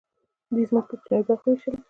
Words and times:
دوی 0.53 0.63
ځمکې 0.69 0.85
په 0.89 0.95
کوچنیو 0.99 1.27
برخو 1.27 1.45
وویشلې. 1.49 1.79